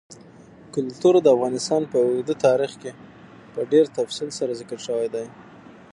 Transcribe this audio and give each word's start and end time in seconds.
کلتور 0.73 1.13
د 1.21 1.27
افغانستان 1.35 1.81
په 1.91 1.97
اوږده 2.05 2.35
تاریخ 2.45 2.71
کې 2.81 2.91
په 3.53 3.59
ډېر 3.71 3.85
تفصیل 3.97 4.29
سره 4.39 4.57
ذکر 4.61 4.79
شوی 4.87 5.07
دی. 5.15 5.25